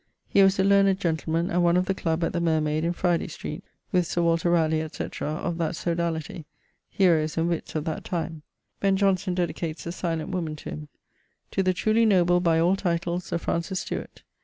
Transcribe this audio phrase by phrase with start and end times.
[0.27, 3.27] He was a learned gentleman, and one of the club at the Mermayd, in Fryday
[3.29, 6.45] street, with Sir Walter Ralegh, etc., of that sodalitie:
[6.89, 8.41] heroes and witts of that time.
[8.79, 10.87] Ben Jonson dedicates The Silent Woman to him.
[11.51, 14.23] 'To the truly noble by all titles Sir Francis Stuart.